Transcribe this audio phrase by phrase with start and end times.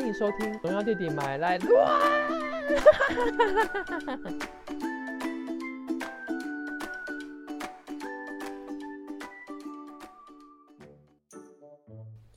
[0.00, 2.00] 欢迎收听《荣耀弟弟买来乱》。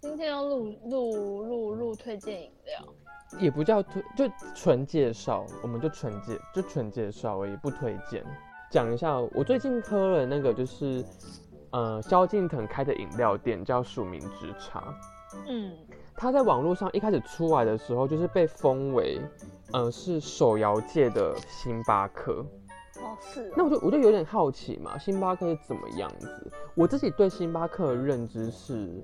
[0.02, 2.86] 今天要录录录录推荐饮料，
[3.40, 8.26] 也不叫推，就纯介绍，我们就纯介就纯介绍而已，不推荐。
[8.70, 11.02] 讲一下，我最近喝了那个就是，
[11.72, 14.94] 呃，萧敬腾开的饮料店叫署名之茶。
[15.48, 15.78] 嗯，
[16.24, 19.20] 它在网络上一开始出来的时候，就是被封为，
[19.74, 22.46] 呃，是手摇界的星巴克。
[22.96, 26.50] 哦是哦，那我就我就有点好奇嘛，星巴克是怎么样子？
[26.76, 29.04] 我自己对星巴克的认知是，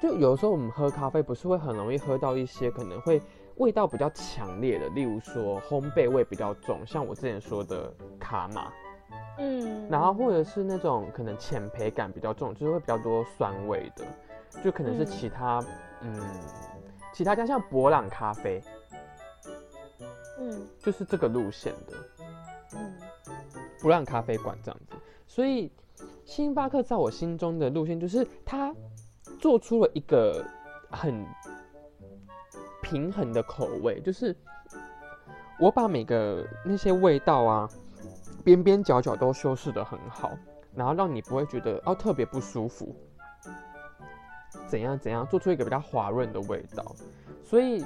[0.00, 3.20] 就有时候我们喝咖啡不是会很容易喝到一些可能会
[3.56, 8.72] 味道比较强烈的，例如说烘焙味比较重，像我之前说的卡玛，
[9.38, 14.04] 嗯，然后或者是那种可能浅焙感比较重，就是会比较多酸味的，
[14.62, 15.60] 就可能是嗯其他
[16.04, 16.20] 嗯
[17.12, 18.62] 其他家像博朗咖啡，
[20.38, 20.66] 嗯。
[20.78, 21.96] 就是这个路线的。
[22.74, 22.92] 嗯。
[23.80, 24.96] 博朗咖啡馆这样子，
[25.26, 25.70] 所以
[26.24, 28.74] 星巴克在我心中的路线就是它
[29.38, 30.42] 做出了一个
[30.90, 31.24] 很
[32.82, 34.34] 平衡的口味，就是
[35.60, 37.68] 我把每个那些味道啊
[38.42, 40.32] 边边角角都修饰的很好，
[40.74, 42.96] 然后让你不会觉得哦特别不舒服，
[44.66, 46.84] 怎样怎样做出一个比较滑润的味道，
[47.42, 47.84] 所以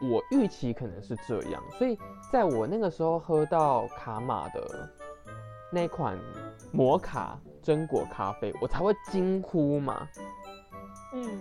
[0.00, 1.98] 我预期可能是这样，所以
[2.32, 4.88] 在我那个时候喝到卡玛的
[5.72, 6.18] 那款
[6.72, 10.08] 摩卡榛果咖啡，我才会惊呼嘛。
[11.12, 11.40] 嗯，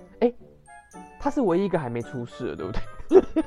[1.19, 3.44] 它是唯一一个还没出事的，对不对？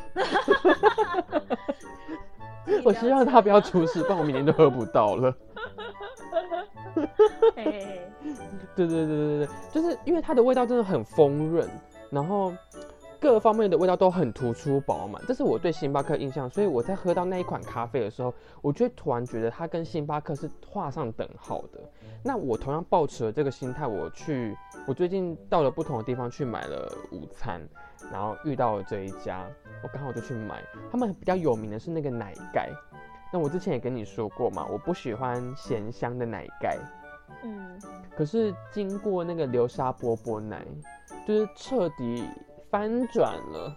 [2.85, 5.35] 我希望它不要出事，不然我明年就喝不到了。
[6.95, 7.09] 嘿
[7.65, 8.01] 嘿嘿，
[8.77, 11.69] 对对对对对，就是因为它的味道真的很丰润，
[12.11, 12.53] 然后
[13.19, 16.49] 各方面的味道都很突出饱满，这是我对星巴克印象。
[16.49, 21.81] 所以我在喝到那一款咖啡的时候，我就突然觉得它跟星巴克是画上等号的。
[22.23, 24.57] 那我同样抱持了这个心态，我去，
[24.87, 27.61] 我最近到了不同的地方去买了午餐，
[28.13, 29.47] 然后遇到了这一家，
[29.83, 30.63] 我刚好就去买。
[30.91, 32.71] 他们比较有名的是那个奶盖，
[33.33, 36.79] 那我之前也跟你说过嘛，我不喜欢咸香的奶盖。
[37.45, 37.81] 嗯
[38.17, 40.67] 可是经过那个流沙波波奶，
[41.27, 42.29] 就是彻底
[42.69, 43.77] 翻转了，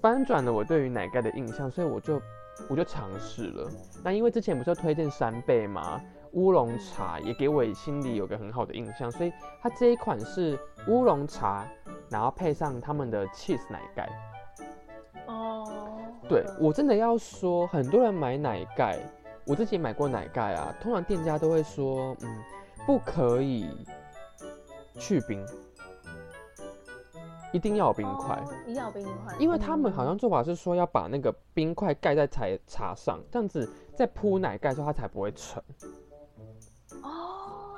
[0.00, 2.20] 翻转了我对于奶盖的印象，所以我就
[2.68, 3.70] 我就尝试了。
[4.02, 6.00] 那因为之前不是有推荐三倍吗，
[6.32, 10.58] 乌龙茶也给我心里有个很好的印象，所以它这一款是
[10.88, 11.68] 乌龙茶，
[12.08, 14.08] 然后配上他们的 cheese 奶盖。
[16.24, 18.98] 哦，对我真的要说，很多人买奶盖，
[19.46, 22.42] 我自己买过奶盖啊，通常店家都会说，嗯，
[22.86, 23.68] 不可以
[24.98, 25.44] 去冰，
[27.52, 35.62] 一定要有冰块，哦一定要有冰块，因为他们好像嗯做法是说要把那个冰块盖在茶茶上，这样子再铺奶盖的时候它才不会沉。
[37.02, 37.74] 哦，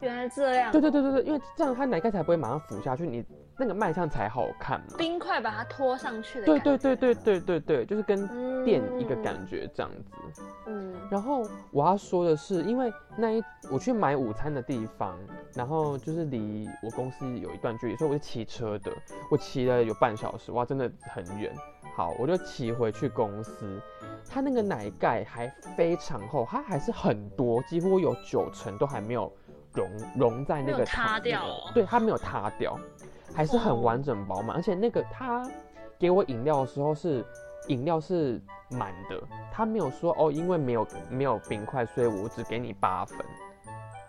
[0.00, 3.24] 原来这样，对对对对对，因为这样它奶盖才不会马上浮下去，你
[3.56, 4.86] 那个卖相才好看嘛。
[4.96, 10.42] 冰块把它拖上去的对对对对对对对，就是跟垫一个嗯感觉这样子。
[10.66, 15.18] 嗯然后我要说的是，因为那一我去买午餐的地方，
[15.54, 18.92] 然后就是离我公司有一段距离，所以我是骑车的，
[19.30, 21.52] 我骑了有半小时，哇，真的很远。
[21.96, 23.80] 好，我就骑回去公司，
[24.28, 29.30] 它那个奶盖还非常厚，它还是很多，几乎有九成都还没有
[29.74, 32.78] 融融在那个塌掉哦对，它没有塌掉，
[33.34, 33.76] 还是很哦。
[33.76, 35.48] 完整饱满，而且那个他
[35.98, 37.24] 给我饮料的时候是
[37.68, 39.20] 饮料是满的，
[39.52, 43.18] 他没有说哦，因为没有没有冰块，所以我只给你八分。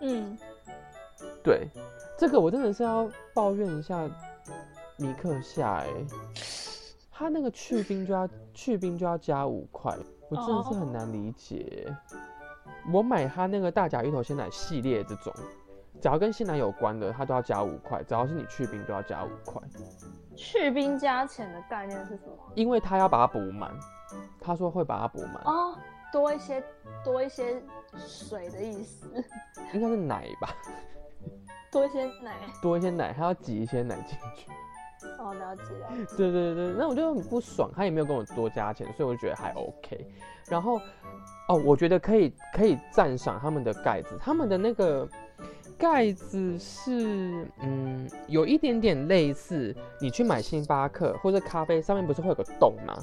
[0.00, 0.36] 嗯，
[1.44, 1.68] 对，
[2.18, 4.08] 这个我真的是要抱怨一下
[4.96, 5.86] 尼克夏哎、
[7.10, 9.96] 他那个去冰就要去冰就要加五块，
[10.28, 11.96] 我真的是很难理解欸、
[12.92, 15.32] 我买他那个大甲芋头鲜奶系列这种，
[16.02, 19.62] 只要跟鲜奶有关的，它都要加五块，只要是你去冰都要加五块，
[20.34, 22.36] 去冰加钱的概念是什么？
[22.56, 23.70] 因为他要把它补满，
[24.40, 25.78] 他说会把它补满，哦，
[26.12, 26.60] 多一些
[27.04, 27.62] 多一些
[27.96, 29.06] 水的意思，
[29.72, 30.48] 应该是奶吧，
[31.70, 32.34] 多一些奶。
[32.60, 34.50] 多一些奶，他要挤一些奶进去。
[35.20, 36.16] 哦，了解了解。
[36.16, 40.04] 对对对，那我就很不爽，他也没有跟我多加钱，所以我就觉得还 OK。
[40.48, 40.80] 然后，
[41.48, 45.08] 哦，我觉得可以可以赞赏他们的盖子，他们的那个
[45.82, 52.96] 盖子是嗯有一点点类似你去买星巴克或者咖啡上面不是会有个洞吗？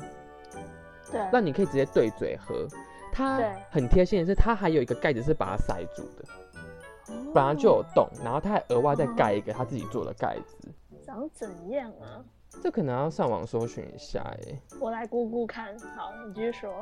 [1.12, 2.66] 对，那你可以直接对嘴喝。
[3.12, 10.70] 它很贴心的是，它还有一个盖子是把它塞住的，本来就有洞，然后它还额外再盖一个他自己做的盖子。
[11.06, 12.24] 长怎样啊？
[12.64, 14.58] 这可能要上网搜寻一下哎。
[14.80, 15.78] 我来估估看。
[15.98, 16.82] 好，你继续说。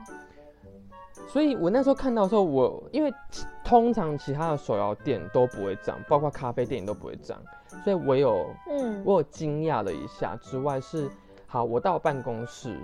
[1.28, 3.14] 所以我那时候看到的时候，我因为
[3.64, 7.42] 通常其他的手摇店都不会涨，包括咖啡店都不会涨，
[7.84, 10.36] 所以我有嗯，我有惊讶了一下。
[10.38, 11.10] 之外是，
[11.46, 12.80] 好，我到办公室，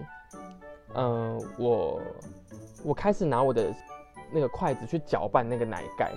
[0.96, 2.02] 嗯，我
[2.84, 3.74] 我开始拿我的
[4.32, 6.12] 那个筷子去搅拌那个奶盖。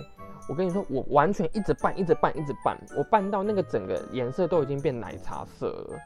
[0.49, 5.99] 我跟你说，我完全一直拌，一直拌，一直拌，我拌到那个整个颜色都已经变奶茶色了。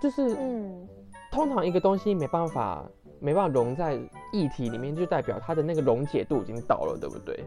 [0.00, 0.88] 就是，嗯，
[1.30, 2.84] 通常一个东西没办法。
[3.22, 3.94] 没办法融在
[4.32, 7.44] 液体里面，就代表它的那个溶解度已经到了，对不对？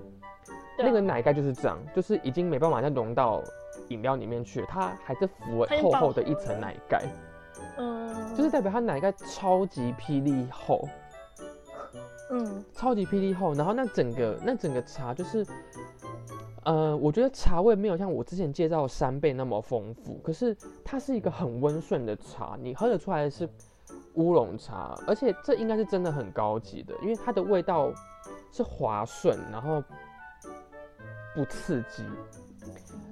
[0.80, 3.44] 那个奶盖就是这样，就是已经没办法再融到
[3.90, 7.04] 饮料里面去了，它还是浮厚厚的一层奶盖。
[7.78, 10.88] 嗯，就是代表它奶盖超级霹雳厚。
[12.32, 15.46] 嗯，超级霹雳厚，然后那整个那整个茶就是，
[16.64, 23.48] 呃，我觉得茶味没有像我之前介绍的三倍那么丰富，可是它是一个很温顺的茶，你喝得出来的是。
[24.16, 27.92] 乌龙茶，而且这应该是真的很高级的，因为它的味道
[28.52, 29.84] 是滑顺，然后
[31.34, 32.04] 不刺激，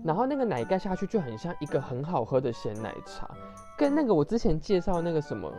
[0.03, 3.29] 然后那个奶盖下去就很像一个很好喝的鲜奶茶，
[3.77, 5.51] 跟那个我之前介绍那个什么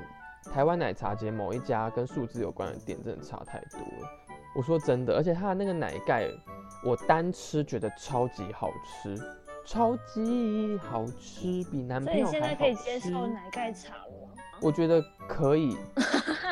[0.53, 4.11] 台湾奶茶节某一家跟数字有关的店真的差太多了。
[4.57, 6.31] 我说真的，而且它的那个奶盖，
[6.85, 9.19] 我单吃觉得超级好吃，
[9.67, 12.39] 超级好吃，比男朋友还好吃。
[12.39, 14.24] 所以现在可以接受奶盖茶了。
[14.61, 15.77] 我觉得可以，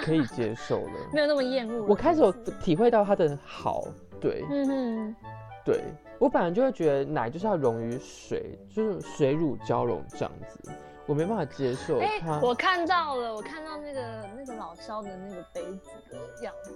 [0.02, 1.87] 可以接受了， 没有那么厌恶。
[1.88, 3.84] 我开始有体会到它的好，
[4.20, 5.16] 对，嗯哼，
[5.64, 5.84] 对
[6.19, 10.70] 我本来就会觉得奶就是要溶于水，就是水乳交融这样子，
[11.06, 12.40] 我没办法接受它。
[12.40, 16.72] 我看到了，我看到那个那个老肖的那个杯子的样子，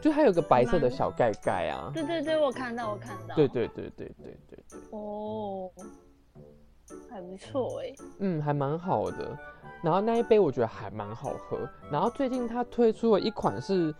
[0.00, 1.90] 就它有个白色的小盖盖啊。
[1.94, 3.34] 对对对，我看到，我看到。
[3.36, 4.80] 对对对对对对对。
[4.90, 5.70] 哦，
[7.10, 7.92] 还不错哎。
[8.18, 9.38] 嗯，还蛮好的。
[9.82, 11.58] 然后那一杯我觉得还蛮好喝。
[11.90, 13.94] 然后最近他推出了一款是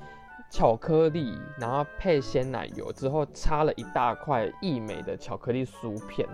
[0.50, 6.28] 巧克力，然后配鲜奶油之后插了一大块益美的巧克力酥片。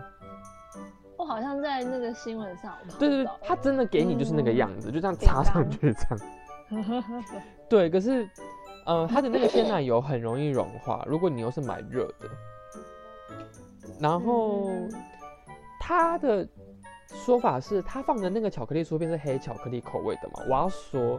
[1.16, 7.24] 我好像在那个新闻上对对对，他真的给你就是那个样子，就这样插上去这样。
[7.68, 8.28] 对，可是
[8.86, 12.28] 呃，它的那个鲜奶油很容易融化，如果你又是买热的。
[13.98, 14.70] 然后
[15.88, 16.46] 它的。
[17.10, 20.44] 说法是，他放的那个巧克力酥片是黑巧克力口味的嘛？
[20.46, 21.18] 我要说，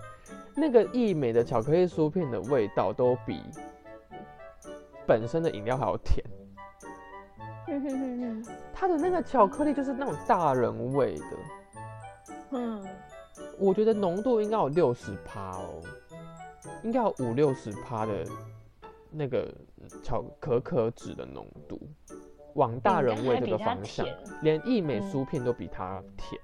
[0.56, 3.42] 那个益美的巧克力酥片的味道都比
[5.07, 6.24] 本身的饮料还要甜。
[8.71, 11.38] 他的那个巧克力就是那种大人味的。
[12.51, 12.86] 嗯，
[13.57, 15.81] 我觉得浓度应该有六十趴哦，
[16.83, 18.24] 应该有五六十趴的
[19.10, 19.51] 那个
[20.04, 21.80] 巧可可脂的浓度。
[22.56, 24.06] 往大人味这个方向，
[24.42, 26.42] 连益美酥片都比它甜。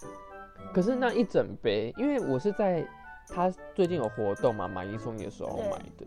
[0.73, 2.85] 可是那一整杯，因为我是在
[3.27, 6.05] 他最近有活动嘛，买一送一的时候买的，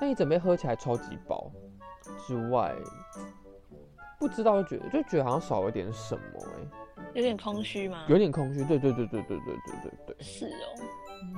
[0.00, 1.50] 那一整杯喝起来超级饱。
[2.24, 2.72] 之外，
[4.18, 6.22] 不知道就觉得就觉得好像少了点什么
[6.96, 8.04] 哎，有点空虚吗？
[8.08, 10.16] 有点空虚，对对对对对对对对对。
[10.20, 10.86] 是哦，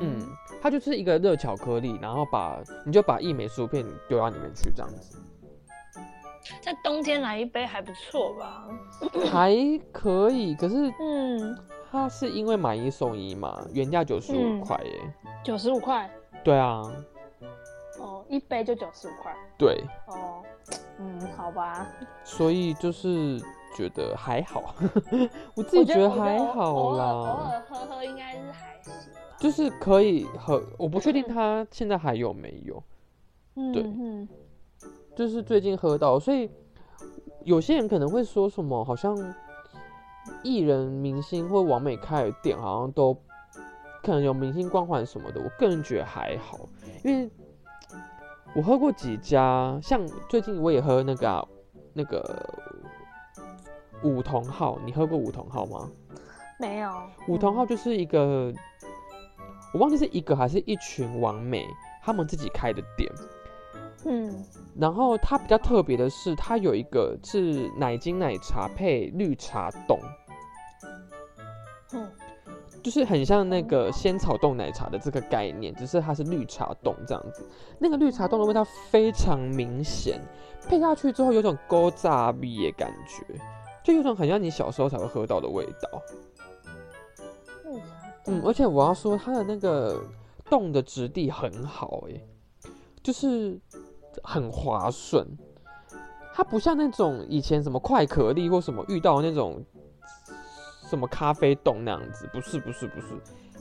[0.00, 0.28] 嗯，
[0.60, 5.18] 它就是一个热巧克力，然后把你就把益美酥片丢到里面去这样子。
[6.60, 8.66] 在冬天来一杯还不错吧？
[9.30, 9.52] 还
[9.92, 11.58] 可以，可是嗯，
[11.90, 15.14] 它是因为买一送一嘛，原价九十五块耶。
[15.44, 16.10] 九十五块？
[16.44, 16.82] 对啊。
[17.98, 19.34] 哦，一杯就九十五块。
[19.58, 19.84] 对。
[20.06, 20.42] 哦，
[20.98, 21.86] 嗯，好吧。
[22.22, 23.40] 所以就是
[23.74, 24.74] 觉得还好，
[25.54, 27.04] 我自己觉得还好啦。
[27.04, 28.92] 偶尔喝喝应该是还行。
[29.38, 32.82] 就是可以喝，我不确定它现在还有没有。
[33.54, 33.82] 嗯对。
[35.18, 36.48] 就是最近喝到，所以
[37.42, 39.16] 有些人可能会说什么，好像
[40.44, 43.12] 艺人、明星或王美开的店，好像都
[44.00, 45.40] 可能有明星光环什么的。
[45.40, 46.68] 我个人觉得还好，
[47.02, 47.28] 因为
[48.54, 51.48] 我喝过几家，像最近我也喝那个
[51.94, 52.54] 那个
[54.04, 55.90] 五同号，你喝过五同号吗？
[56.60, 56.92] 没有。
[57.26, 58.54] 五同号就是一个，
[59.74, 61.66] 我忘记是一个还是一群王美
[62.04, 63.10] 他们自己开的店。
[64.04, 64.44] 嗯。
[64.78, 69.98] 然后它比较特别的是，它有一个是奶精奶茶配绿茶冻，
[71.92, 72.08] 嗯，
[72.80, 77.44] 就是很像那个仙草冻奶茶的这个概念，只是它是绿茶冻这样子。
[77.76, 80.20] 那个绿茶冻的味道非常明显，
[80.68, 83.24] 配下去之后有种勾炸味的感觉，
[83.82, 86.02] 就有种很像你小时候才会喝到的味道。
[88.26, 90.00] 嗯，而且我要说它的那个
[90.48, 92.20] 冻的质地很好，哎，
[93.02, 93.60] 就是。
[94.24, 95.26] 很滑顺，
[96.34, 99.64] 它不像那种以前什么快可力或什么遇到那种
[100.88, 103.08] 什么咖啡冻那样子，不是不是不是，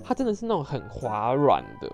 [0.04, 1.92] 它真的是那种很滑软的，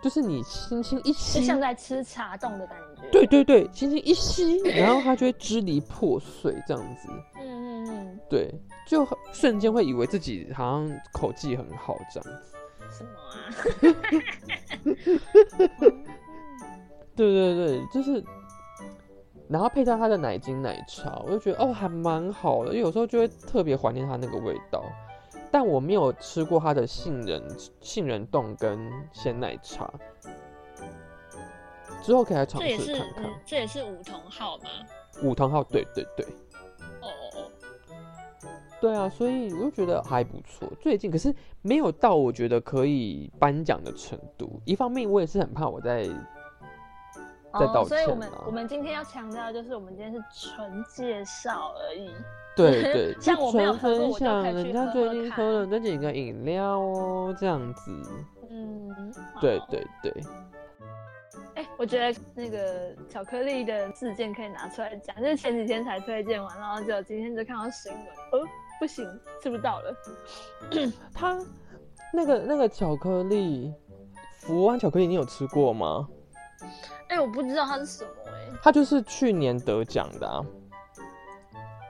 [0.00, 3.08] 就是你轻轻一就吸，像在吃茶冻的感觉。
[3.10, 7.08] 对，对对，轻轻一吸，然后它就会支离破碎这样子，
[7.40, 8.54] 嗯嗯嗯，对，
[8.86, 12.46] 就瞬间会以为自己好像口技很好这样子。
[12.90, 13.34] 什么啊？
[17.28, 18.24] 对对对，就是，
[19.48, 24.82] 然后配上它的奶精奶茶，我就觉得哦还蛮好的，因为有时候就会特别怀念它那个味道。
[25.52, 27.42] 但我没有吃过它的杏仁
[27.80, 29.92] 杏仁冻跟鲜奶茶，
[32.02, 34.70] 之后可以来尝试看看嗯。，这也是五同号吗？
[35.24, 36.24] 五同号，对对对，
[37.02, 37.50] 哦哦哦，
[38.80, 40.70] 对啊，所以我就觉得还不错。
[40.80, 44.60] 最近可是没有到我觉得可以颁奖的程度。
[44.64, 46.08] 一方面我也是很怕我在
[47.58, 52.10] 在道哦，所以我们我们今天要强调的就是，我们今天是纯介绍而已。
[52.56, 57.90] 对对， 像我没有喝过纯分我就享可以去人家最喝喝看近喝了那几个饮料哦，这样子。
[58.50, 60.12] 嗯，对对对，
[61.54, 68.02] 哎、我觉得那个巧克力的事件可以拿出来讲，就是前几天才推荐完，然后就今天就看到新闻，
[68.32, 68.48] 哦，
[68.80, 69.08] 不行，
[69.40, 69.96] 吃不到了。
[71.14, 71.38] 他
[72.12, 73.72] 那个那个巧克力，
[74.40, 76.08] 福安巧克力，你有吃过吗？
[77.10, 80.40] 哎、我不知道它是什么哎、它就是去年得奖的、啊，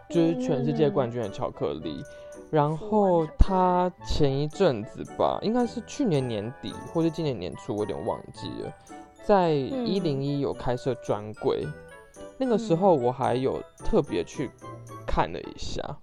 [0.08, 2.02] 就是全世界嗯冠军的巧克力。
[2.50, 8.72] 然后它前一阵子吧，应该是去年年底或者今年年初，我有点忘记了，
[9.22, 11.64] 在一零一有开设专柜，
[12.38, 12.78] 那个时嗯。
[12.78, 14.50] 候我还有特别去
[15.06, 15.98] 看了一下，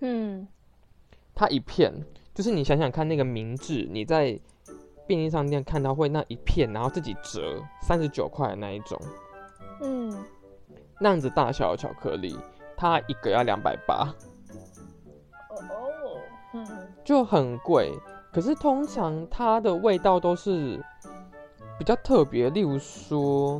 [0.00, 0.48] 嗯，
[1.32, 1.92] 它一片
[2.34, 4.40] 就是你想想看，那个名字你在
[5.08, 9.00] 便利商店看到会那一片，然后自己折三十九块的那一种，
[9.80, 10.24] 嗯，
[11.00, 12.38] 那样子大小的巧克力，
[12.76, 14.14] 它一个要两百八，
[15.48, 16.20] 哦哦，
[16.52, 16.66] 嗯，
[17.02, 17.92] 就很贵。
[18.30, 20.78] 可是通常它的味道都是
[21.78, 23.54] 比较特别，例如说，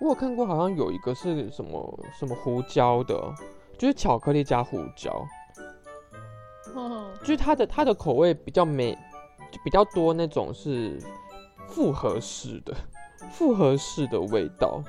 [0.00, 3.14] 我有看过，好像有一个是什么什么胡椒的，
[3.76, 5.12] 就是巧克力加胡椒，
[6.74, 8.98] 哦，就是它的它的口味比较美，就
[9.64, 10.98] 比较多那种是
[11.68, 12.74] 复合式的
[13.32, 14.82] 复合式的味道。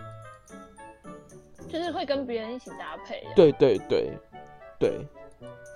[1.68, 4.18] 就是会跟别人一起搭配。，对对对
[4.80, 5.06] 对，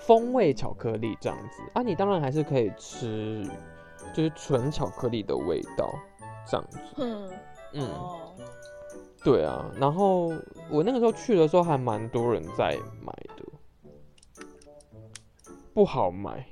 [0.08, 3.48] 风味巧克力这样子啊，你当然还是可以吃，
[4.14, 5.94] 就是纯巧克力的味道
[6.50, 6.80] 这样子。
[6.98, 7.30] 嗯，
[7.74, 8.34] 嗯，哦，
[9.24, 9.70] 对啊。
[9.80, 10.34] 然后
[10.68, 14.44] 我那个时候去的时候还蛮多人在买的，
[15.76, 16.44] 不好买，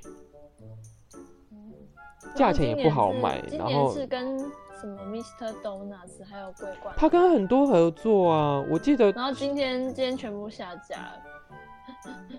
[2.34, 5.52] 价钱也不好买今年然后是跟什么 Mr.
[5.62, 11.22] Donuts 还有桂冠，他跟很多合作啊，我记得，然后今天今天全部下架了。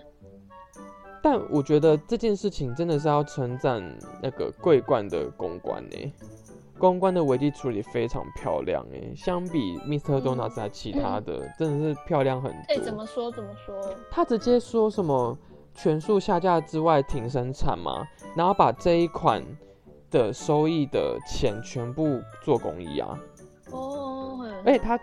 [1.22, 3.82] 但我觉得这件事情真的是要称赞
[4.22, 6.12] 那个桂冠的公关呢、
[6.78, 10.20] 公关的危机处理非常漂亮哎、相比 Mr.
[10.20, 12.84] 嗯 Donuts 还其他的，真的是漂亮很多哎、多。
[12.84, 13.74] 怎么说怎么说？
[14.10, 15.34] 他直接说什么
[15.72, 19.42] 全数下架之外停生产嘛，然后把这一款
[20.14, 23.18] 的收益的钱全部做公益啊，
[23.72, 25.00] 哦，而且他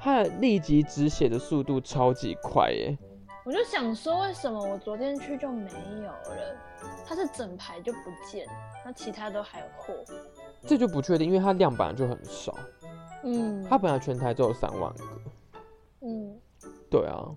[0.00, 2.96] 他的立即止血的速度超级快耶、
[3.44, 6.56] 我就想说，为什么我昨天去就没有了？
[7.06, 8.46] 它是整排就不见，
[8.82, 9.92] 那其他都还有货。
[10.62, 12.54] 这就不确定，因为它量本来就很少，
[13.24, 15.04] 嗯，它本来全台只有三万个，
[16.00, 16.40] 嗯
[16.90, 17.28] 对啊，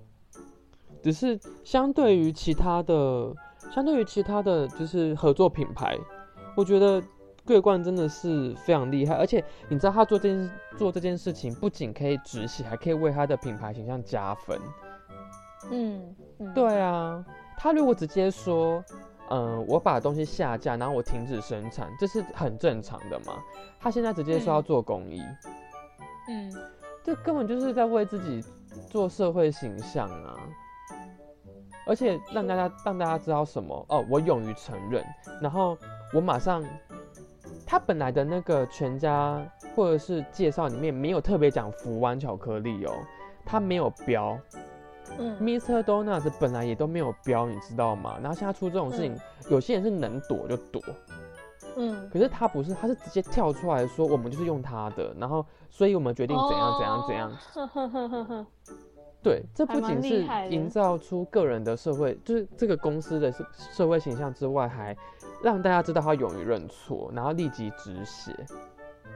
[1.03, 3.33] 只是相对于其他的，
[3.75, 5.97] 相对于其他的就是合作品牌，
[6.59, 7.01] 我觉得
[7.45, 14.59] 桂冠真的是非常厉害，而且你知道他做这件做这件事情，不仅可以止血，还可以为他的品牌形象加分。
[15.71, 17.23] 嗯嗯，对啊，
[17.57, 18.83] 他如果直接说，
[19.29, 23.41] 嗯、我把东西下架，然后我停止生产，这是很正常的嘛。
[23.79, 25.23] 他现在直接说要嗯做公益，
[26.27, 26.53] 嗯
[27.05, 28.43] 这根本就是在为自己
[28.89, 30.35] 做社会形象啊！
[31.87, 35.03] 而且让大家让大家知道什么哦，我勇于承认，
[35.41, 35.77] 然后
[36.13, 36.63] 我马上，
[37.65, 39.39] 他本来的那个全家
[39.75, 42.93] 或者是介绍里面没有特别讲福湾巧克力哦，
[43.45, 44.37] 他没有标
[45.17, 45.83] 嗯，Mr.
[45.83, 48.17] Donuts 本来也都没有标，你知道吗？
[48.21, 49.15] 然后现在出这种事情，
[49.49, 50.81] 有些人是能躲就躲，
[51.77, 57.31] 嗯，可是他不是，他是直接跳出来说我们就是用他的，然后所以我们决定怎样怎样怎样。
[57.31, 57.35] 哦？
[57.53, 58.47] 呵呵呵呵
[59.21, 64.95] 对，这不仅是营造出个人的社会，就是这个公司的社社会形象之外，还
[65.43, 68.33] 让大家知道他勇于认错，然后立即止血。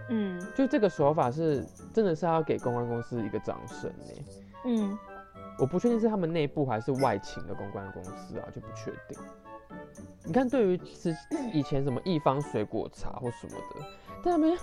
[0.09, 4.25] 嗯就这个手法是真的是要给公关公司一个掌声呢。
[4.65, 4.99] 嗯，
[5.57, 9.17] 我不确定是他们内部还是外勤的公关公司啊，就不确定。
[10.25, 11.15] 你看，对于是
[11.53, 13.81] 以前什么一方水果茶或什么的，
[14.21, 14.57] 在那边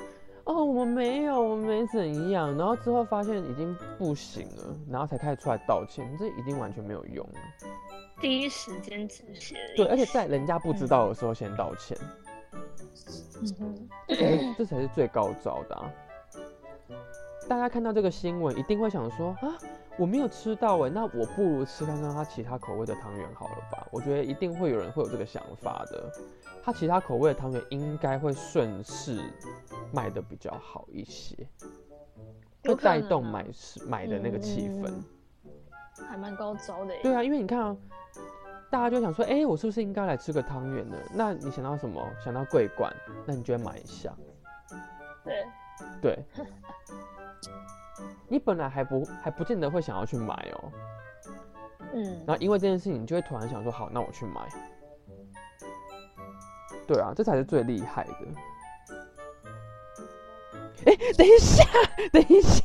[0.50, 7.24] 哦，我们没有，我们没怎样，然后之后发现已经不行了，然后才开始出来道歉，这已经完全没有用。
[8.20, 9.54] 第一时间止血。
[9.76, 11.96] 对，而且在人家不知道的时候先道歉，
[13.40, 13.88] 嗯
[14.58, 15.88] 这才是最高招的、啊。
[17.48, 19.56] 大家看到这个新闻，一定会想说啊，
[19.96, 23.86] 我没有吃到哎，那我不如吃看看他其他口味的汤圆好了吧？
[23.92, 26.12] 我觉得一定会有人会有这个想法的。
[26.62, 29.20] 他其他口味的汤圆应该会顺势
[29.92, 31.36] 卖的比较好一些，
[32.64, 34.88] 会带动啊买市买的那个气氛。
[34.88, 35.04] 嗯
[36.08, 37.00] 还蛮高招的耶。
[37.02, 37.76] 对啊，因为你看啊，
[38.70, 40.96] 大家就想说，哎、我是不是应该来吃个汤圆呢？
[41.12, 42.02] 那你想到什么？
[42.24, 42.90] 想到桂冠，
[43.26, 44.10] 那你就会买一下。
[45.22, 45.46] 对，
[46.00, 46.24] 对，
[48.28, 50.72] 你本来还不还不见得会想要去买哦，
[51.92, 54.48] 嗯，然后因为这件事情，你就会突然想说，好，那我去买。
[56.92, 58.10] 对啊，这才是最厉害的。
[60.86, 61.64] 哎、等一下，
[62.12, 62.62] 等一下，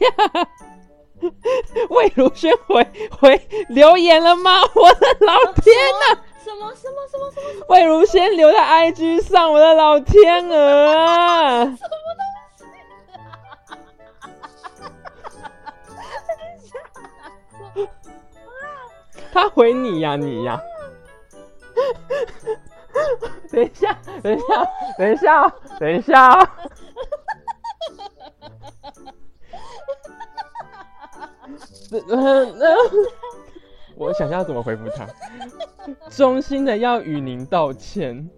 [1.92, 3.40] 魏如萱回回
[3.70, 4.62] 留言了吗？
[4.74, 5.76] 我的老天
[6.10, 6.20] 呐！
[6.44, 11.78] 什么什么什么什么什么魏如萱留在 IG 上，我的老天鹅 啊！
[19.32, 20.60] 他回你呀、你呀、
[23.52, 24.46] 等一下，等一下，
[24.98, 26.30] 等一下哦，等一下
[33.96, 35.08] 我想一下怎么回复他。
[36.10, 38.30] 衷心的要与您道歉。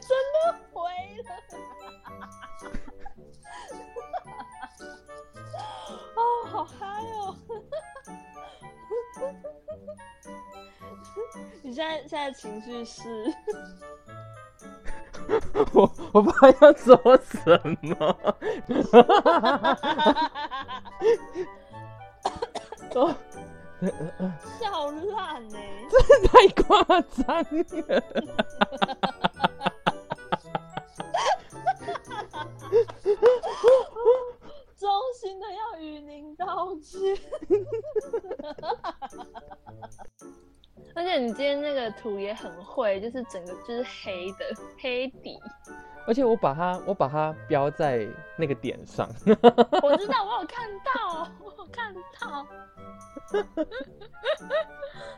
[0.00, 0.47] 真的
[11.78, 13.08] 在现在情绪是？
[15.72, 18.16] 我我不知道要说什么。
[22.94, 23.14] 哦，
[24.58, 25.58] 笑烂呢、
[26.26, 27.26] 太夸张
[27.86, 28.02] 了。
[42.40, 44.38] 很会，就是整个就是黑的
[44.78, 45.38] 黑底。
[46.06, 49.06] 而且我把它我把它标在那个点上，
[49.82, 52.46] 我知道，我有看到，我有看到，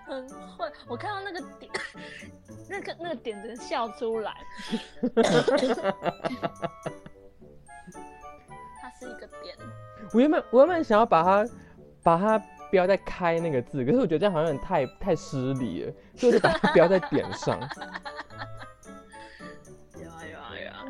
[0.04, 0.72] 很会。
[0.88, 1.70] 我看到那个点，
[2.68, 4.35] 那个那个点真笑出来。
[8.80, 9.56] 它是一个点，
[10.12, 11.48] 我原本我原本想要把它
[12.02, 12.37] 把它
[12.70, 17.59] 标在开那个字，可是我觉得这样好像有点太太失礼了，所以我就把它 标在点上。
[19.94, 20.85] 有啊有啊有啊。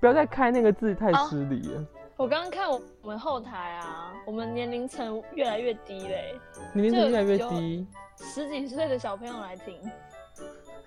[0.00, 1.86] 不要再开那个字太失礼了。
[2.16, 6.38] 我刚刚看我我们后台啊，我们年龄层越来越低嘞，
[6.72, 7.86] 你年龄层越来越低，
[8.18, 9.78] 十几岁的小朋友来听。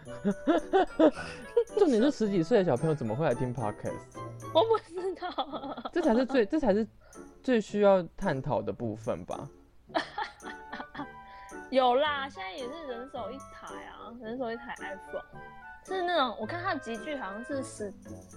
[1.78, 3.94] 重点是十几岁的小朋友怎么会来听 podcast？
[4.54, 6.88] 我不知道，这才是最这才是
[7.44, 9.50] 最需要探讨的部分吧。
[11.70, 15.22] 有啦，现在也是人手一台啊，人手一台 iPhone，
[15.86, 17.94] 是那种我看他的集距好像是十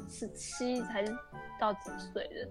[0.09, 1.17] 十七才是
[1.59, 2.49] 到几岁的，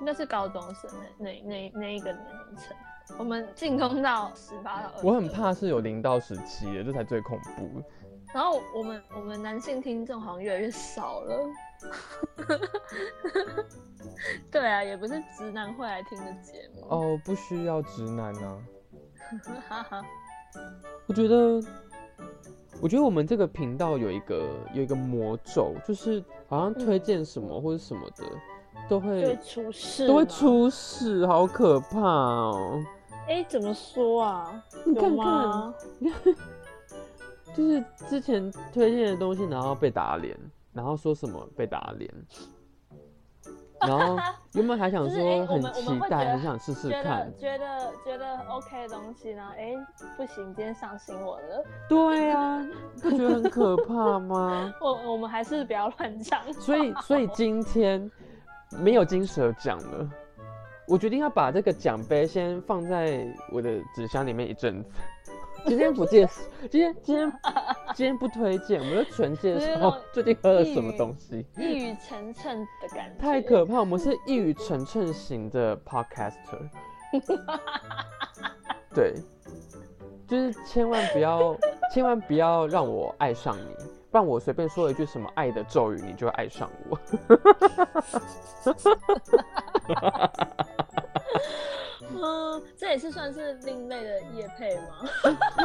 [0.00, 2.76] 应该是高中生那那那那一个年龄层。
[3.18, 5.28] 我们进攻到十八到二，我很。
[5.28, 7.80] 怕是有零到十七的，这才最恐怖。
[8.34, 11.46] 然后我们我们男性听众好像越来越少了。
[14.50, 16.84] 对啊，也不是直男会来听的节目。
[16.88, 18.58] 哦，不需要直男啊。
[19.68, 20.02] 哈哈，
[21.06, 21.60] 我觉得，
[22.80, 28.24] 我觉得我们这个频道有一个有一个魔咒，就是好像推荐什么或者什么的，
[28.88, 30.26] 都就会会出事，都会。
[30.26, 32.82] 出事，好可怕哦！
[33.28, 34.64] 哎，怎么说啊？
[34.84, 35.74] 你看看吗？
[37.54, 40.38] 就是之前推荐的东西，然后被打脸，
[40.72, 42.08] 然后说什么被打脸，
[43.86, 44.18] 然后
[44.54, 49.74] 原本还想说很期待，很想试试觉看得，觉得觉得 OK 的东西，然后哎
[50.16, 52.66] 不行，今天上新闻了，对啊，
[53.02, 54.74] 不觉得很可怕吗？
[54.80, 56.40] 我我们还是不要乱讲。
[56.54, 58.10] 所以，所以今天
[58.78, 60.08] 没有金蛇奖了，
[60.88, 64.88] 我决定要把这个奖杯先放在我的纸箱里面一阵子，
[65.66, 67.32] 今天不介绍，今天今天
[67.94, 71.44] 今天不推荐，我们就纯介绍就是那种最近喝了什么东西。
[71.56, 76.70] 一语成谶的感觉，太可怕，我们是一语成谶型的 podcaster。
[78.94, 79.14] 对，
[80.26, 81.56] 就是千万不要，
[81.92, 83.74] 千万不要让我爱上你，
[84.10, 86.98] 不然我随便说一句什么爱的咒语，你就会爱上我。
[92.14, 95.08] 嗯，这也是算是另类的夜配吗？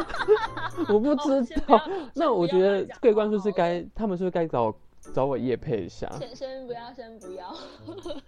[0.88, 1.80] 我不知道，
[2.14, 4.74] 那我觉得桂冠是不是该，他们是不是该找我
[5.12, 6.08] 找我夜配一下？
[6.18, 7.54] 先先不要，先不要，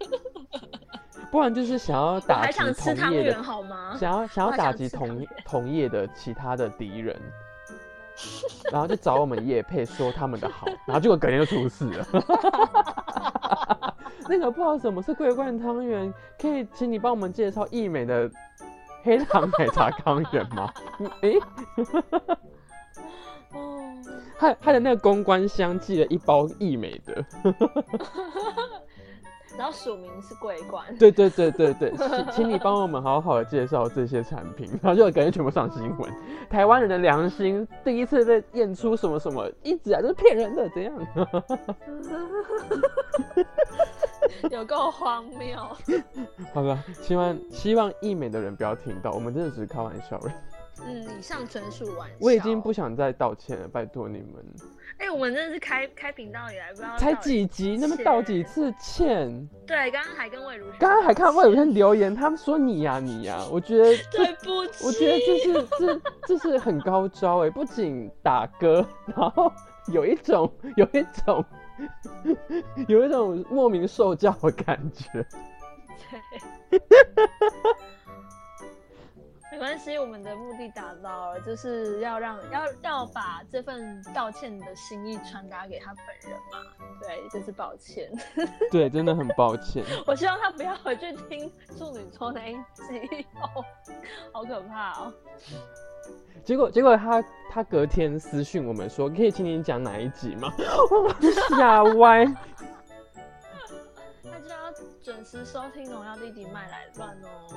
[1.31, 3.97] 不然就是想要打击同业的，好吗？
[3.99, 7.19] 想要想要打击同同业的其他的敌人，
[8.71, 12.05] 然后就找我们叶配说他们的好，然后结果隔天就出事了。
[14.27, 18.29] 那个不知道什么是桂冠汤圆，可以请你帮我们介绍益美的
[19.03, 20.71] 黑糖奶茶汤圆吗？
[20.99, 21.39] 嗯诶、
[23.53, 23.97] 哦，
[24.37, 27.25] 他他的那个公关箱寄了一包益美的，
[29.57, 36.11] 然后署名是桂冠，对对对对对，请 请你帮我们好好的介绍这些产品，然后就感觉全部上新闻。
[36.49, 40.93] 台湾人的良心第一次被验出什么什么，一直啊都是骗人的，怎样？
[44.51, 45.57] 有够荒谬。
[46.53, 50.33] 好了，希望希望医美的人不要听到，我们真的只是开玩笑而已。
[50.85, 52.15] 嗯，以上纯属玩笑。
[52.19, 54.45] 我已经不想再道歉了，拜托你们。
[54.97, 59.47] 哎、我们真的是开开频道以来，不知道才几集，那么道几次歉？
[59.67, 69.51] 对，刚刚还跟魏如刚刚还看魏有些留言，他们说你呀、你呀、我觉得对不起，我觉得这是这这是很高招哎，不仅打歌，然后
[69.91, 71.45] 有一种有一种
[72.87, 75.25] 有一种莫名受教的感觉。
[76.69, 76.79] 对，
[79.85, 86.59] 没关系，我们的目的达到了，就是要让要要把这份道歉的心意传达给他本人嘛。
[86.99, 88.11] 对，就是抱歉，
[88.71, 89.83] 对，真的很抱歉。
[90.07, 93.63] 我希望他不要回去听处女座那一集哦，
[94.33, 95.13] 好可怕哦。
[96.43, 100.51] 结果结果他他隔天私讯我们说，可以请你讲哪一集吗？
[100.57, 101.13] 我
[101.55, 102.25] 吓歪。
[104.23, 104.71] 那就要
[105.03, 107.55] 准时收听《荣耀弟弟麦来乱》哦。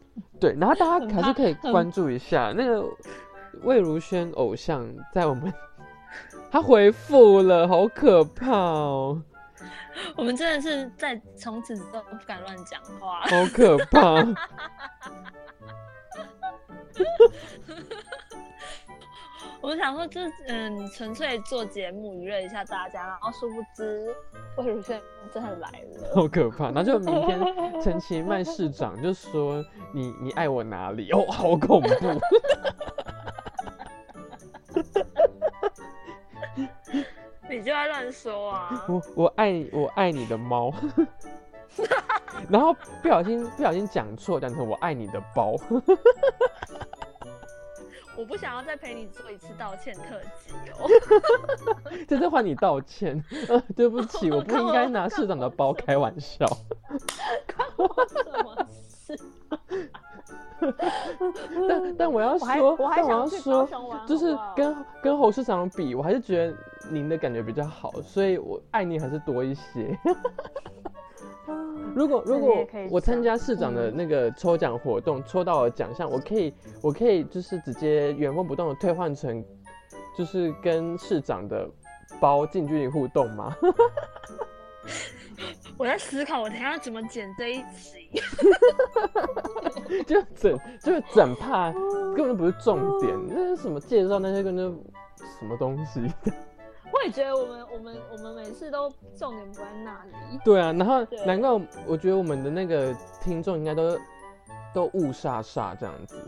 [0.40, 2.84] 对，然后大家还是可以很关注一下那个
[3.62, 5.52] 魏如萱偶像在我们，
[6.50, 9.22] 他回复了，好可怕哦，
[10.16, 13.20] 我们真的是在从此之后不敢乱讲话。
[13.22, 14.22] 好可怕。
[19.62, 24.12] 我们想说，就是嗯，纯粹做节目娱乐一下大家，然后殊不知
[24.58, 25.00] 魏如萱
[25.32, 26.14] 真的来了。
[26.14, 26.64] 好可怕！
[26.72, 27.40] 然后就明天
[27.80, 31.10] 陈其曼市长就说你你爱我哪里？
[31.12, 31.88] 哦，好恐怖！
[37.48, 38.84] 你就要乱说啊！
[38.88, 40.72] 我我爱我爱你的猫，
[42.48, 45.54] 然后不小心不小心讲错，讲成我爱你的包。
[48.22, 50.88] 我不想要再陪你做一次道歉特辑哦。
[52.06, 56.46] 这次换你道歉， 呃，对不起， 我不关我应该拿市长的包开玩笑。
[56.46, 59.18] 什么事？
[61.68, 66.54] 但但我要说，我还但我要想去高说，就是跟跟侯市长比，我还是觉得
[66.88, 69.98] 您的感觉比较好，所以我爱你还是多一些。
[71.94, 79.44] 如果如果我参加市长的嗯那个抽奖活动，抽到了奖项，我可以我可以就是直接原封不动的退换成，
[80.16, 81.68] 就是跟市长的
[82.20, 83.54] 包近距离互动吗？
[85.78, 88.10] 我在思考，我等一下怎么剪这一集。
[90.06, 91.72] 就整就是整怕
[92.14, 96.00] 根本不是重点，那是什么介绍那些跟那什么东西？
[96.92, 100.38] 我也觉得我们我们我们每次都重点不在那里。
[100.44, 103.98] 对啊，然后对难怪我我觉得我们的那个听众应该都
[104.74, 106.22] 都雾煞煞这样子。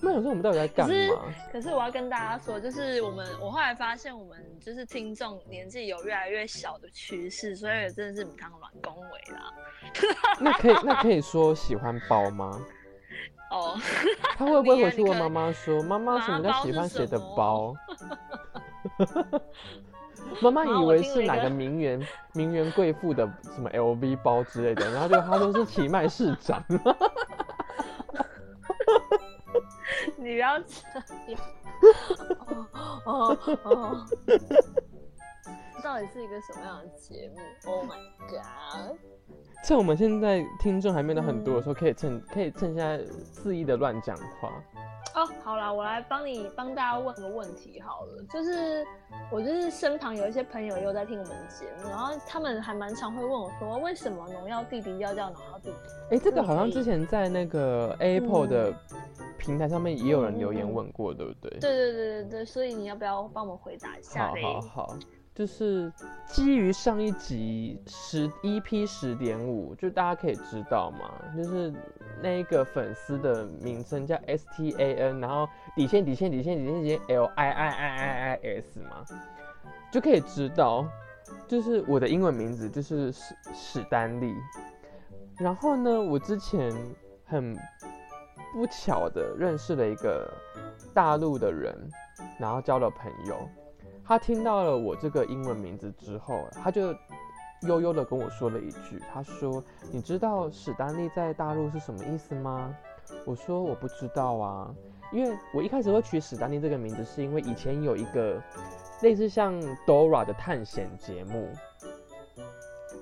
[0.00, 1.22] 那有时候我们到底在干可是嘛？
[1.50, 9.52] 可是我要跟大家说，就是我们我后来发现，我们就是听众年纪有越来越小的趋势，所以真的是母汤软恭维啦。
[10.38, 12.64] 那可以那可以说喜欢包吗？
[13.50, 13.76] 哦，
[14.36, 17.74] 他会不会回去问妈妈说：“妈妈，什么叫喜欢谁的包？”
[20.42, 26.62] 妈妈以为是哪个个名媛名媛贵妇的什么 LV 包之类的，然后就他说是奇迈市长。
[30.16, 30.64] 你不要这
[31.32, 31.40] 样。
[33.04, 34.06] 哦 哦哦！
[35.82, 38.96] 到底是一个什么样的节目？Oh my god！
[39.64, 44.52] 趁我们现在听众还没有很多的时候，可以趁可以趁现在肆意的乱讲话。
[45.14, 48.86] 哦，好啦，我来帮你帮大家问个问题好了，就是
[49.32, 56.14] 我就是身旁有一些朋友又在听我们的节目，然后他们还蛮常会问我说，为什么农药弟弟要叫农药弟弟？
[56.14, 58.72] 哎，这个好像之前在那个 Apple 的
[59.38, 61.50] 平台上面也有人留言问过，对不对？
[61.58, 64.28] 对对对对对，所以你要不要帮我们回答一下？
[64.28, 64.98] 好好好。
[65.38, 65.92] 就是
[66.26, 71.72] 基于上一集十 EP 十点五，就大家可以知道嘛，就是
[72.20, 79.04] 那一个粉丝的名称叫 S T A N，然后底线底线底线底线底线 L I I I I I S 嘛，
[79.92, 80.84] 就可以知道，
[81.46, 84.34] 就是我的英文名字就是史史丹利。
[85.38, 86.74] 然后呢，我之前
[87.24, 87.56] 很
[88.52, 90.28] 不巧的认识了一个
[90.92, 91.88] 大陆的人，
[92.40, 93.48] 然后交了朋友。
[94.08, 96.94] 他听到了我这个英文名字之后，他就
[97.68, 102.74] 悠悠的跟我说了一句：“他说，你知道史丹利在大陆是什么意思吗？”
[103.26, 104.74] 我说：“我不知道啊，
[105.12, 108.42] 因为我一开始会取史丹利这个名字，是因为以前有一个
[109.02, 111.46] 类似像 Dora 的探险节目，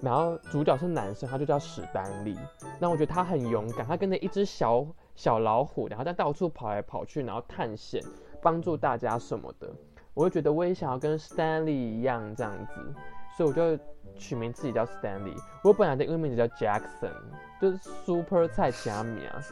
[0.02, 2.36] 然后主角是男生，他就叫史丹利。
[2.80, 8.02] 那我觉得他很勇敢，他跟着一只小小老虎，然后在到处跑来跑去，然后探险，
[8.42, 9.72] 帮助大家什么的。”
[10.16, 12.94] 我就觉得我也想要跟 Stanley 一样这样子，
[13.36, 13.78] 所以我就
[14.18, 15.36] 取名自己叫 Stanley。
[15.62, 17.12] 我本来的英文名字叫 Jackson，
[17.60, 19.42] 就是 Super 菜加米啊。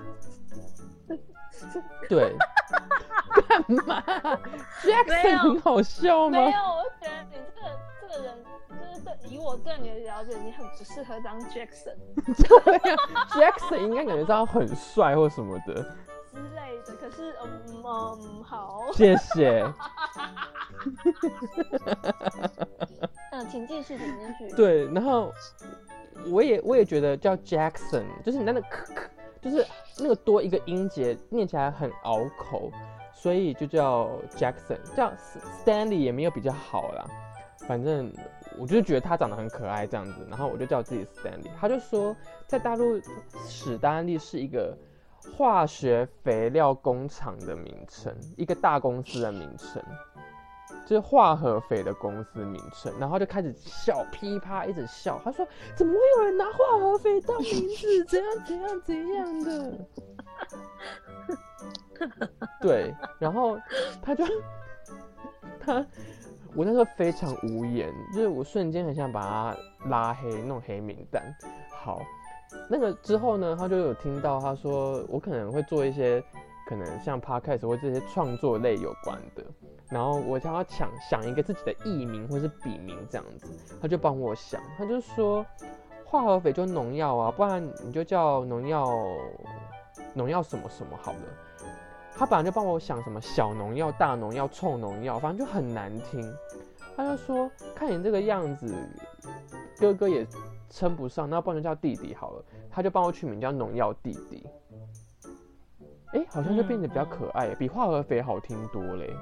[2.09, 2.35] 对，
[3.47, 4.03] 干嘛
[4.81, 6.39] ？Jackson 很好笑吗？
[6.39, 7.69] 没有，我觉得你这个
[8.01, 11.95] 这个人，就是对以我对你的了解，你很不适合当 Jackson。
[12.25, 12.97] 对呀
[13.29, 15.75] ，Jackson 应该感觉到很帅或什么的
[16.33, 16.95] 之类的。
[16.99, 19.63] 可是，嗯嗯，好，谢谢。
[23.33, 24.07] 嗯， 请继续，请
[24.39, 24.57] 继续。
[24.57, 25.33] 对，然后
[26.31, 29.09] 我也我也觉得叫 Jackson，就是你那个咳咳，
[29.43, 29.67] 就是
[29.99, 32.71] 那个多一个音节，念起来很拗口，
[33.13, 34.79] 所以就叫 Jackson。
[34.97, 35.13] 叫
[35.65, 37.05] Stanley 也没有比较好啦，
[37.67, 38.13] 反正
[38.59, 41.51] 我就觉得他长得很可爱这样子，然后我就叫自己 Stanley。
[41.61, 42.15] 他就说，
[42.47, 43.01] 在大陆
[43.47, 44.77] 史丹利是一个
[45.37, 49.83] 化学肥料工厂的名称，一个大公司的名称。
[50.87, 55.21] 就是化合肥的公司名称，然后就开始笑，噼啪一直笑。
[55.25, 58.05] 他说：“怎么会有人拿化合肥当名字？
[58.05, 59.73] 怎样怎样怎样的？”
[62.61, 63.59] 对，然后
[64.03, 64.25] 他就
[65.59, 65.87] 他，
[66.55, 69.57] 我那时候非常无言，就是我瞬间很想把他
[69.89, 71.23] 拉黑，弄黑名单。
[71.71, 72.03] 好，
[72.69, 76.23] 那个之后呢，他就有听到他说我可能会做一些
[76.69, 79.43] 可能像 podcast 或这些创作类有关的。
[79.91, 85.45] 然后我想要想想一个自己的艺名或是笔名这样子，他就帮我想，他就说
[86.05, 88.89] 化合肥就农药啊，不然你就叫农药
[90.15, 91.19] 农药什么什么好了。
[92.17, 96.33] 他本来就帮我想什么小农药、大农药、臭农药，反正就很难听。
[96.97, 98.73] 他就说看你这个样子，
[99.79, 100.25] 哥哥也
[100.71, 102.45] 称不上，那不然就叫弟弟好了。
[102.71, 104.47] 他就帮我取名叫农药弟弟。
[106.13, 109.13] 哎，好像就变得比较可爱，比化合肥好听多嘞。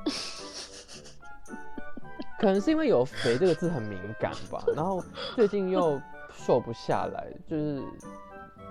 [2.42, 5.00] 可能是因为有“肥”这个字很敏感吧，然后
[5.36, 6.00] 最近又
[6.34, 7.80] 瘦不下来，就是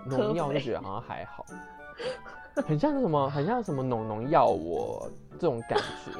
[0.05, 1.45] 农药就觉得好像还好，
[2.67, 6.11] 很像什么，很像什么农农药我这种感觉，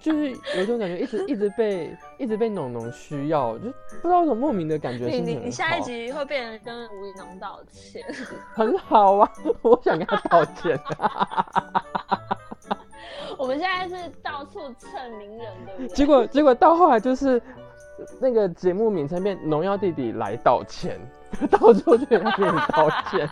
[0.00, 3.70] 就是有种感觉一直一直被一直被农农需要，就
[4.02, 5.06] 不知道什么莫名的感觉。
[5.06, 8.02] 你你你下一集会变成跟吴亦农道歉？
[8.54, 9.32] 很好啊，
[9.62, 10.76] 我想跟他道歉。
[13.42, 17.42] 我们现在是到处蹭名人的，结果结果到后来就是
[18.20, 20.96] 那个节目名称变“农药弟弟来道歉”，
[21.50, 22.24] 到处去跟你
[22.68, 23.28] 道歉。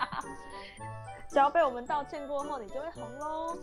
[1.31, 3.57] 只要被我们道歉过后，你就会红喽。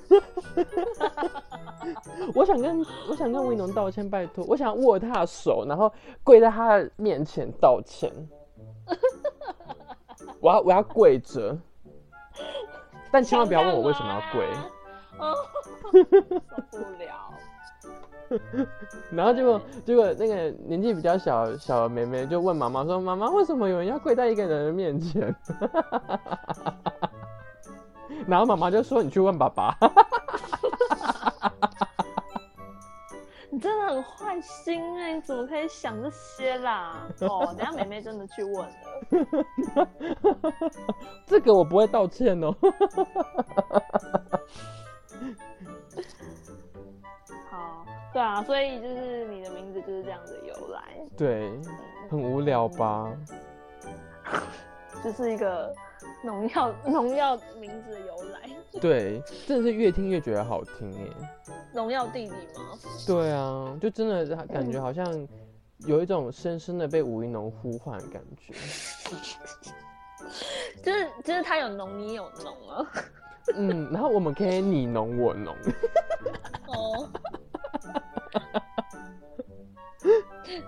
[2.34, 2.80] 我想跟
[3.10, 5.92] 我想跟吴农道歉，拜托，我想握他的手，然后
[6.24, 8.10] 跪在他的面前道歉。
[10.40, 11.58] 我要我要跪着，
[13.12, 14.48] 但千万不要问我为什么要跪。
[16.72, 17.34] 受不了，
[19.12, 25.34] 然后结果结果那个年纪比较小小的妹妹就问妈妈说：“妈妈，为什么有人要跪在一个人的面前？”
[28.28, 29.76] 然后妈妈就说：“你去问爸爸。”
[33.50, 35.14] 你真的很坏心哎！
[35.16, 37.08] 你怎么可以想这些啦？
[37.22, 39.88] 哦，等下妹妹真的去问了，
[41.26, 42.54] 这个我不会道歉哦。
[48.14, 51.52] 对啊，所以就是你的名字就是这样的由来，对，
[52.10, 53.14] 很无聊吧？
[55.04, 55.72] 就是一个
[56.24, 58.50] 农药农药名字的由来，
[58.82, 61.08] 对，真的是越听越觉得好听哎。
[61.74, 62.80] 农药弟弟吗？
[63.06, 65.28] 对啊，就真的感觉好像
[65.80, 68.54] 有一种深深的被吴一农呼唤的感觉。
[70.82, 72.86] 就是就是他有农，你有农啊。
[73.56, 75.56] 嗯，然后我们可以你侬我侬。
[76.68, 77.10] 哦。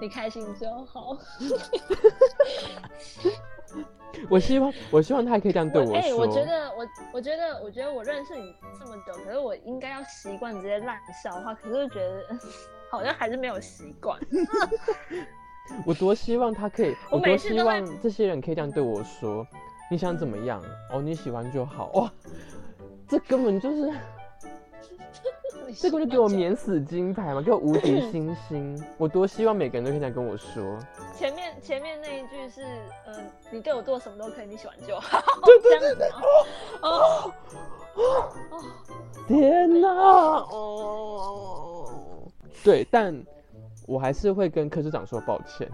[0.01, 1.17] 你开心就好。
[4.29, 5.95] 我希望，我希望他还可以这样对我说。
[5.95, 12.25] 哎，我觉得，我我觉得，我觉得我认识你这么久，可是我应该要习惯直接烂笑话，可是觉得
[12.89, 14.19] 好像还是没有习惯。
[15.85, 19.45] 我多希望他可以，我多希望这些人可以这样对我说。
[19.91, 20.61] 你想怎么样？
[20.91, 21.87] 哦，你喜欢就好。
[21.93, 22.11] 哇，
[23.09, 23.91] 这根本就是。
[25.79, 28.83] 这个就给我免死金牌嘛，给我无敌星星。
[28.97, 30.79] 我多希望每个人都可以这样跟我说。
[31.15, 32.63] 前面前面那一句是，
[33.05, 33.13] 呃，
[33.51, 35.21] 你对我做什么都可以，你喜欢就好。
[35.45, 36.09] 对对对对。
[36.09, 36.47] 哦
[36.81, 37.31] 哦
[37.95, 38.63] 哦！
[39.27, 39.87] 天哪！
[40.49, 41.87] 哦。
[42.63, 43.15] 对，但
[43.85, 45.69] 我还是会跟科室长说抱歉，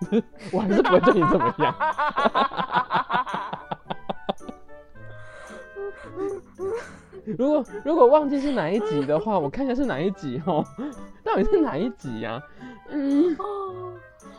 [0.52, 1.74] 我还是不会对你怎么样。
[7.36, 10.64] 如果如果忘记是哪一集的话，我看一下是哪一集哦，
[11.22, 12.40] 到底是哪一集呀？
[12.88, 13.36] 嗯，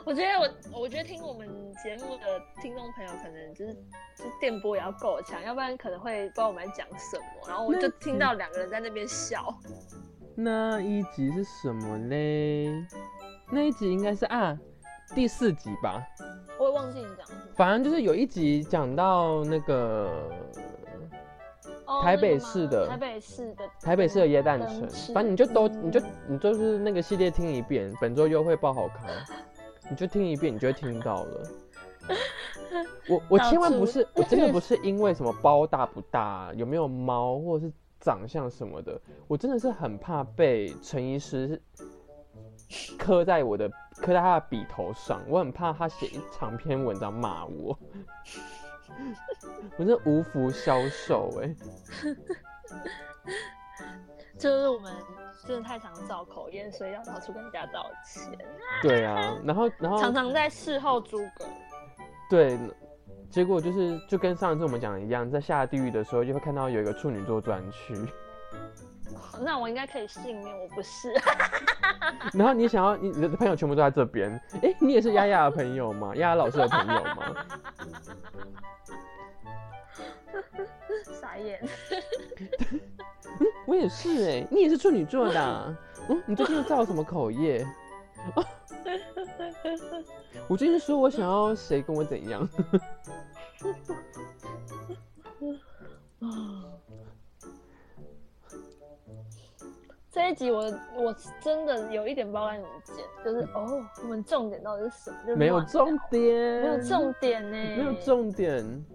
[0.03, 1.47] 我觉得我我觉得听我们
[1.83, 3.73] 节目的听众朋友可能就是
[4.15, 9.53] 就电波也要够强，要不然可能会不知道我们在讲什么，然后我就听到两个人在那边笑。
[10.35, 12.73] 那一集是什么嘞？
[13.51, 14.57] 那一集应该是啊
[15.13, 16.01] 第四集吧？
[16.57, 17.27] 我也忘记你讲。
[17.55, 20.27] 反正就是有一集讲到那个。
[22.03, 29.09] 台北市的，台北市的，台北市的椰蛋城，反正你就都，你就你就是那个系列听一遍，本周优惠爆好看，
[29.89, 31.43] 你就听一遍，你就会听到了。
[33.09, 41.59] 我我千万不是， 我真的不是因为什么包大不大，有没有猫，或者是长相什么的，我真的是很怕被陈医师
[42.97, 47.77] 刻在我的刻在他的笔头上，我很怕他写一长篇文章骂我。
[49.77, 51.55] 我是无福消受哎，
[54.37, 54.93] 就是我们
[55.45, 58.37] 真的太常造口业，所以要到处跟人家道歉。
[58.81, 61.45] 对啊，然后然后常常在事后诸葛。
[62.29, 62.57] 对，
[63.29, 67.95] 结果就是就跟上一次我们讲的一样，在下地狱的时候就会看到有一个处女座专区。
[69.41, 71.13] 那我应该可以幸免，我不是。
[72.33, 76.13] 然后你想要你的朋友全部都在这边，哎，你也是丫丫的朋友吗？
[76.15, 77.35] 丫丫老师的朋友吗？
[81.21, 81.59] 傻眼。
[82.71, 82.79] 嗯，
[83.65, 85.75] 我也是哎，你也是处女座的。
[86.09, 87.65] 嗯，你最近造什么口业？
[90.47, 92.47] 我最近说我想要谁跟我怎样。
[100.29, 105.35] 这一集我我真的有一点不知道该怎么剪，就是哦，我们重点到底是什么？
[105.35, 108.85] 没有重点，没有重点呢，没有重点。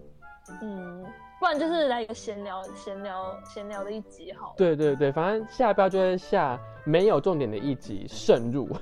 [0.62, 1.04] 嗯，
[1.40, 4.54] 不然就是来一个闲聊、闲聊、闲聊的一集好。
[4.56, 8.68] 对对对，反正下标就会下没有重点的一集，慎入。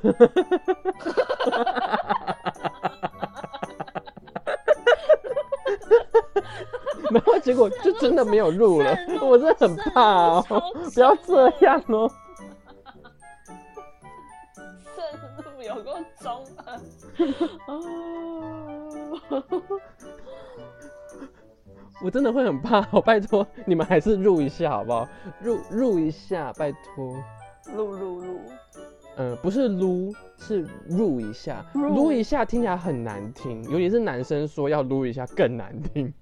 [7.10, 10.44] 然后结果就真的没有录了，我真的很怕哦，
[10.94, 12.10] 不要这样哦。
[17.66, 17.78] 啊！
[22.02, 25.08] 我真的会很怕，我拜托你们还是入一下好不好？
[25.40, 27.14] 入入一下，拜托。
[27.76, 28.40] 录录录。
[29.16, 31.64] 嗯，不是撸，是入一下。
[31.74, 36.12] 撸一下听起来很难听，尤其是男生说要撸一下更难听。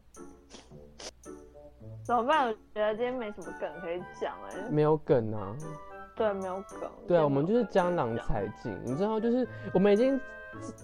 [2.02, 2.48] 怎么办？
[2.48, 4.56] 我觉得今天没什么梗可以讲哎。
[4.68, 5.56] 没有梗啊。
[6.14, 6.90] 对，没有梗。
[7.06, 10.20] 对啊，我们就是江郎才尽，你知道，就是我们已经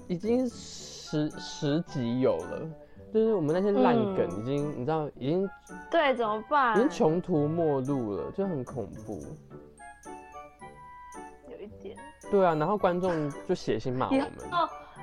[0.09, 2.69] 已经十十集有了，
[3.13, 5.49] 就是我们那些烂梗已经，你知道，已经
[5.91, 6.77] 对，怎么办？
[6.77, 9.21] 已经穷途末路了，就很恐怖。
[11.49, 11.97] 有一点。
[12.31, 14.31] 对啊，然后观众就写信骂我们，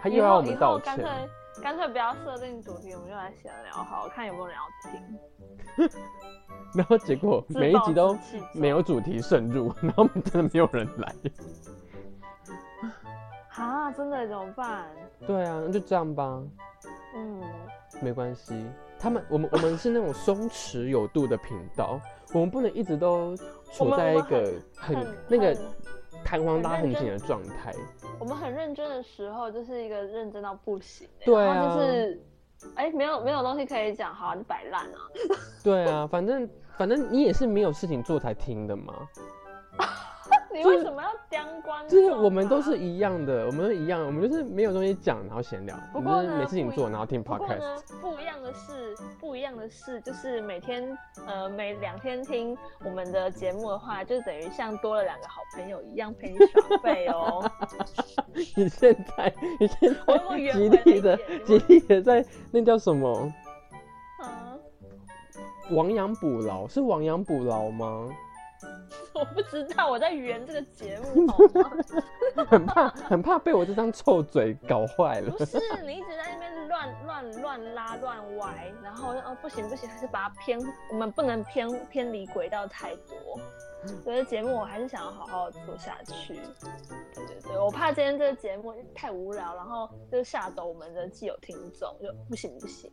[0.01, 1.05] 他又要我们道歉。
[1.61, 5.89] 干脆不要设定主题，我们就来闲聊，好看有没有人要听。
[6.76, 8.18] 然后结果每一集都
[8.53, 11.16] 没有主题渗入，然后真的没有人来。
[13.56, 14.86] 啊，真的怎么办？
[15.26, 16.41] 对啊，那就这样吧。
[17.16, 17.41] 嗯，
[18.01, 18.66] 没关系。
[18.99, 21.99] 他们，我们，我们是那种松弛有度的频道，
[22.34, 23.36] 我们不能一直都
[23.72, 25.56] 处在一个很那个
[26.24, 27.74] 弹簧拉很紧的状态。
[28.20, 32.22] 我们很认真的时候，就是一个认真到不行、欸，对啊就是，
[32.76, 34.97] 哎、没有没有东西可以讲，好，你摆烂啊。
[35.64, 38.93] 对啊，反正反正你也是没有事情做才听的嘛。
[40.54, 41.88] 你为什么要刁观、啊？
[41.88, 47.60] 就是我们都是一样的，我们都一样，我们就是没有东西讲，然后闲聊，我不过呢们就是没事情做，然后听 podcast。
[47.60, 57.49] 呢，不一样的是，不一样的是，就是每天呃每两天听我们的节目的话，就等于像多了两个好朋友一样陪你耍废哦。
[58.56, 63.34] 你现在你现在我圆极力的点极力的在那叫什么
[64.22, 64.58] 啊，
[65.72, 66.68] 亡羊补牢？
[66.68, 68.10] 是亡羊补牢吗？
[69.14, 71.72] 我不知道我在圆这个节目 好吗？
[72.47, 75.32] 很怕很怕被我这张臭嘴搞坏了。
[75.32, 80.59] 不是，你一直在那边乱乱乱拉乱歪，然后哦不行不行，还是把它偏，
[80.91, 83.39] 我们不能偏偏离轨道太多。
[84.03, 86.39] 所以节目我还是想要好好做下去。
[87.14, 92.91] 对对对，我怕今天这个节目太无聊，然后就吓走我们的既有听众，就不行不行。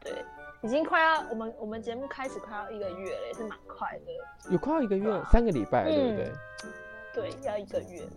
[0.00, 0.24] 对，
[0.62, 4.50] 已经快要我们我们节目开始快要一个月了，也是蛮快的。
[4.50, 6.72] 有快要一个月啊，三个礼拜了，对不嗯
[7.14, 8.10] 对对，要一个月了。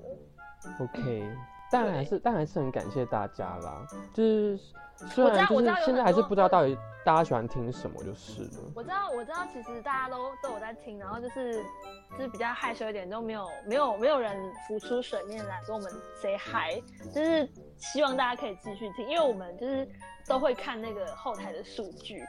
[0.79, 1.29] ？OK，
[1.71, 3.85] 当然还是当然还是很感谢大家啦。
[4.13, 4.59] 就是
[4.95, 8.49] 虽我知道然就是现在还是不知道到底大家喜欢听什么就是了。
[8.75, 11.63] 我知道，我知道，其实大家都都有在听，然后就是
[12.11, 14.35] 就是比较害羞一点，都没有没有没有人
[14.67, 15.91] 浮出水面来跟我们
[16.21, 16.81] say hi，
[17.13, 19.87] 就是希望大家可以继续听，因为我们就是
[20.27, 22.23] 都会看那个后台的数据。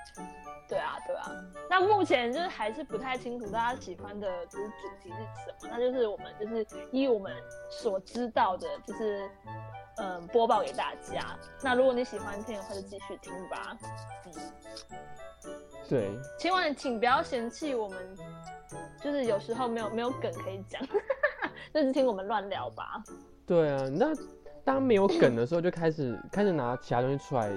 [0.66, 1.30] 对啊，对啊。
[1.68, 7.32] 那目前就是还是不太清楚大家喜欢的就是主题是什么，那就是我们就是依我们
[7.70, 9.30] 所知道的，就是
[9.96, 11.36] 嗯播报给大家。
[11.62, 13.76] 那如果你喜欢听的话，就继续听吧。
[14.26, 14.32] 嗯。
[15.88, 17.98] 对，千万请不要嫌弃我们，
[19.02, 20.80] 就是有时候没有没有梗可以讲，
[21.74, 23.02] 就是听我们乱聊吧。
[23.46, 24.06] 对啊，那
[24.64, 27.52] 当没有梗的时候，就开始开始拿其他东西出来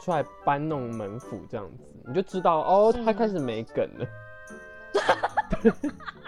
[0.00, 4.06] 出来搬弄门府这样子，你就知道哦，他嗯开始没梗了。
[5.50, 5.68] 不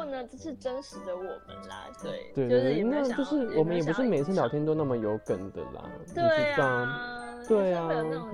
[0.00, 6.66] 过呢，这是真实的我们啦，对，对就是对，也没有就是我们也不是每次聊，天都那么有梗的啦，你也没有想要知道？
[6.66, 8.28] 啊，对也是会有啊那种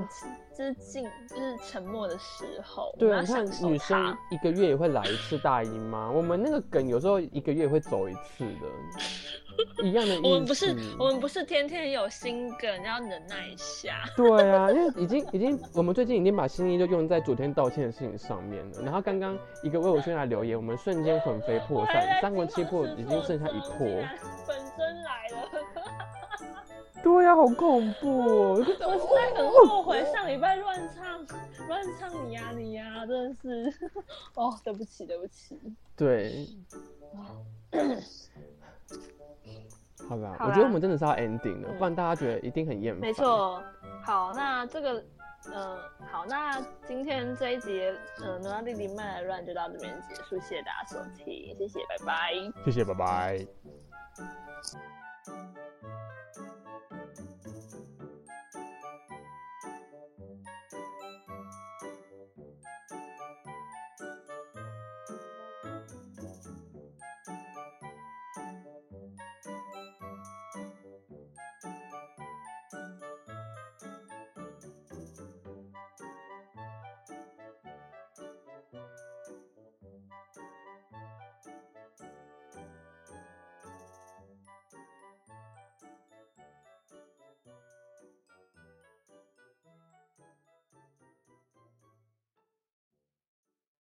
[0.56, 8.66] 就是静就是沉默的时候，对啊，你看女生一个月也会来一次大姨妈，我们那个梗有时候一个月也会走一次的，
[9.82, 10.20] 一样的。
[10.22, 14.04] 我们不是我们不是天天有新梗，要忍耐一下。
[14.16, 18.82] 对啊，因为已经已经，我们最近已经把心意就用在昨天道歉的事情上面了。
[18.82, 23.78] 然后刚刚一个魏武轩来留言，我们瞬间魂飞魄散， 三魂七魄已经剩下一魄。
[24.46, 25.48] 本身来了，
[27.02, 28.54] 对呀、好恐怖哦！
[28.58, 31.24] 我实在很后悔上礼拜乱唱
[31.68, 33.34] 乱唱你呀、你呀、真的
[33.70, 33.72] 是，
[34.34, 35.56] 哦，对不起对不起。
[35.96, 36.46] 对，
[40.08, 43.00] 好啦，好啦我觉得我们真的是要 ending 了，嗯不然大家觉得一定很厌烦。
[43.00, 43.62] 没，错，
[44.04, 45.04] 好，那这个，
[45.52, 45.78] 呃，
[46.10, 47.82] 好，那今天这一集，
[48.22, 52.32] 呃，努拉弟弟慢来乱就到这边结束，谢谢大家收听，谢谢，拜拜。
[52.64, 53.46] 谢谢，拜拜。